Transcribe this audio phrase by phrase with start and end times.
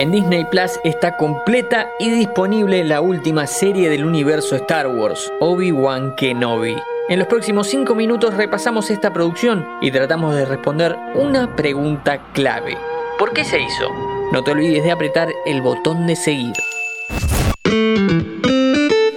[0.00, 6.14] En Disney Plus está completa y disponible la última serie del universo Star Wars, Obi-Wan
[6.14, 6.76] Kenobi.
[7.08, 12.78] En los próximos 5 minutos repasamos esta producción y tratamos de responder una pregunta clave.
[13.18, 13.90] ¿Por qué se hizo?
[14.30, 16.54] No te olvides de apretar el botón de seguir.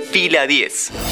[0.09, 1.10] Fila 10.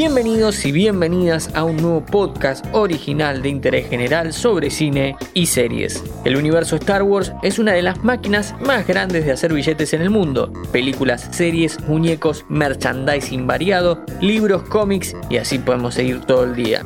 [0.00, 6.02] Bienvenidos y bienvenidas a un nuevo podcast original de interés general sobre cine y series.
[6.24, 10.00] El universo Star Wars es una de las máquinas más grandes de hacer billetes en
[10.00, 10.50] el mundo.
[10.72, 16.80] Películas, series, muñecos, merchandising variado, libros, cómics y así podemos seguir todo el día.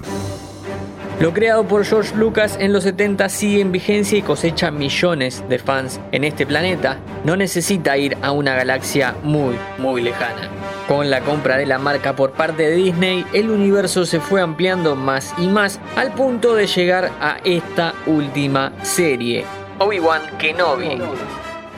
[1.20, 5.60] Lo creado por George Lucas en los 70 sigue en vigencia y cosecha millones de
[5.60, 6.98] fans en este planeta.
[7.24, 10.50] No necesita ir a una galaxia muy, muy lejana.
[10.88, 14.94] Con la compra de la marca por parte de Disney, el universo se fue ampliando
[14.94, 19.46] más y más al punto de llegar a esta última serie,
[19.78, 21.00] Obi-Wan Kenobi.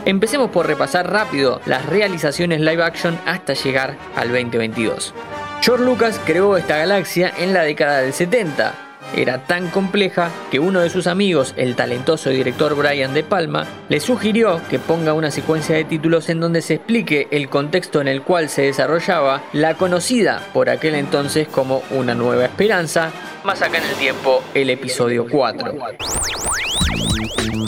[0.04, 5.14] Empecemos por repasar rápido las realizaciones live action hasta llegar al 2022.
[5.60, 10.80] George Lucas creó esta galaxia en la década del 70 era tan compleja que uno
[10.80, 15.76] de sus amigos, el talentoso director Brian De Palma, le sugirió que ponga una secuencia
[15.76, 20.42] de títulos en donde se explique el contexto en el cual se desarrollaba la conocida
[20.52, 23.10] por aquel entonces como Una Nueva Esperanza,
[23.44, 25.74] más acá en el tiempo el episodio 4.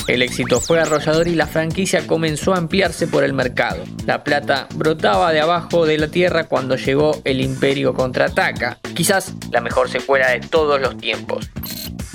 [0.08, 3.84] El éxito fue arrollador y la franquicia comenzó a ampliarse por el mercado.
[4.06, 9.60] La plata brotaba de abajo de la tierra cuando llegó el Imperio contraataca, quizás la
[9.60, 11.50] mejor secuela de todos los tiempos.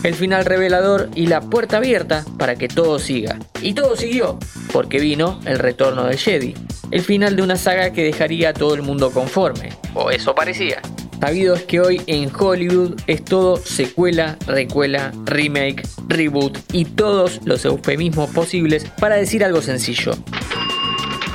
[0.03, 3.39] El final revelador y la puerta abierta para que todo siga.
[3.61, 4.37] Y todo siguió,
[4.73, 6.55] porque vino el retorno del Jedi,
[6.91, 10.81] el final de una saga que dejaría a todo el mundo conforme, o eso parecía.
[11.23, 17.63] Sabido es que hoy en Hollywood es todo secuela, recuela, remake, reboot y todos los
[17.63, 20.11] eufemismos posibles para decir algo sencillo.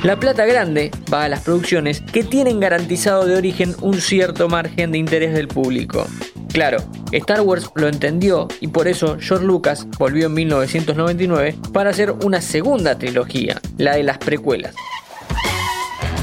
[0.03, 4.91] La plata grande va a las producciones que tienen garantizado de origen un cierto margen
[4.91, 6.05] de interés del público.
[6.53, 12.11] Claro, Star Wars lo entendió y por eso George Lucas volvió en 1999 para hacer
[12.11, 14.75] una segunda trilogía, la de las precuelas.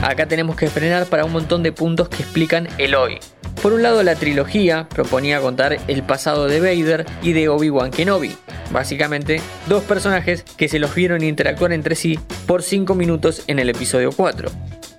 [0.02, 3.18] Acá tenemos que frenar para un montón de puntos que explican el hoy,
[3.62, 8.36] por un lado, la trilogía proponía contar el pasado de Vader y de Obi-Wan Kenobi.
[8.70, 13.70] Básicamente, dos personajes que se los vieron interactuar entre sí por 5 minutos en el
[13.70, 14.50] episodio 4.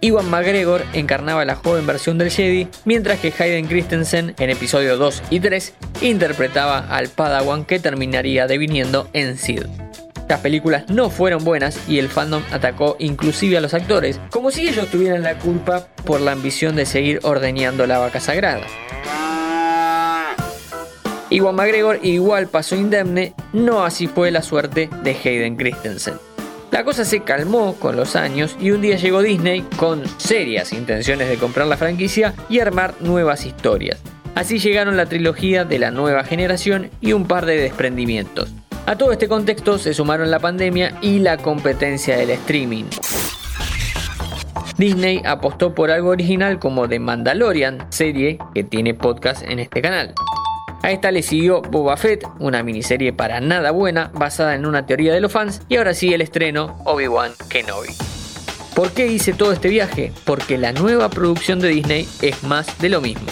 [0.01, 5.23] Iwan McGregor encarnaba la joven versión del Jedi, mientras que Hayden Christensen en episodio 2
[5.31, 9.63] y 3 interpretaba al Padawan que terminaría deviniendo en Sid.
[10.28, 14.68] Las películas no fueron buenas y el fandom atacó inclusive a los actores, como si
[14.68, 18.66] ellos tuvieran la culpa por la ambición de seguir ordeñando la vaca sagrada.
[21.30, 26.16] Iwan McGregor igual pasó indemne, no así fue la suerte de Hayden Christensen.
[26.72, 31.30] La cosa se calmó con los años y un día llegó Disney con serias intenciones
[31.30, 34.00] de comprar la franquicia y armar nuevas historias.
[34.36, 38.54] Así llegaron la trilogía de la nueva generación y un par de desprendimientos.
[38.88, 42.86] A todo este contexto se sumaron la pandemia y la competencia del streaming.
[44.78, 50.14] Disney apostó por algo original como The Mandalorian, serie que tiene podcast en este canal.
[50.84, 55.14] A esta le siguió Boba Fett, una miniserie para nada buena basada en una teoría
[55.14, 57.90] de los fans, y ahora sigue el estreno Obi-Wan Kenobi.
[58.74, 60.14] ¿Por qué hice todo este viaje?
[60.24, 63.28] Porque la nueva producción de Disney es más de lo mismo.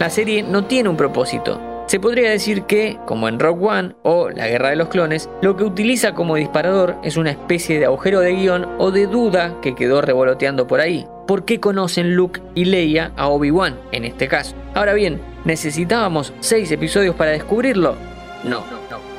[0.00, 1.60] La serie no tiene un propósito,
[1.94, 5.56] se podría decir que, como en Rock One o La Guerra de los Clones, lo
[5.56, 9.76] que utiliza como disparador es una especie de agujero de guion o de duda que
[9.76, 11.06] quedó revoloteando por ahí.
[11.28, 14.56] ¿Por qué conocen Luke y Leia a Obi-Wan en este caso?
[14.74, 17.94] Ahora bien, ¿necesitábamos 6 episodios para descubrirlo?
[18.42, 18.64] No.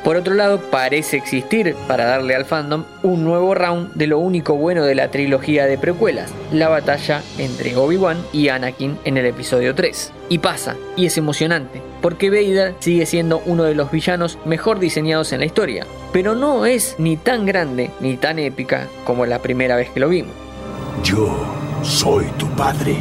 [0.06, 4.54] Por otro lado, parece existir, para darle al fandom, un nuevo round de lo único
[4.56, 9.74] bueno de la trilogía de precuelas, la batalla entre Obi-Wan y Anakin en el episodio
[9.74, 10.12] 3.
[10.30, 15.34] Y pasa, y es emocionante, porque Vader sigue siendo uno de los villanos mejor diseñados
[15.34, 19.76] en la historia, pero no es ni tan grande ni tan épica como la primera
[19.76, 20.34] vez que lo vimos.
[21.04, 21.36] Yo
[21.82, 22.96] soy tu padre.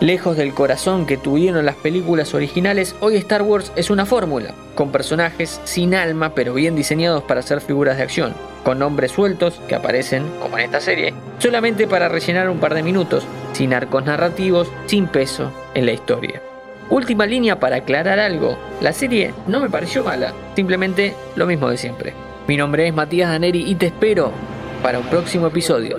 [0.00, 4.92] Lejos del corazón que tuvieron las películas originales, hoy Star Wars es una fórmula, con
[4.92, 9.74] personajes sin alma pero bien diseñados para ser figuras de acción, con nombres sueltos que
[9.74, 13.24] aparecen, como en esta serie, solamente para rellenar un par de minutos,
[13.54, 16.40] sin arcos narrativos, sin peso en la historia.
[16.90, 21.76] Última línea para aclarar algo, la serie no me pareció mala, simplemente lo mismo de
[21.76, 22.14] siempre.
[22.46, 24.30] Mi nombre es Matías Daneri y te espero
[24.80, 25.98] para un próximo episodio.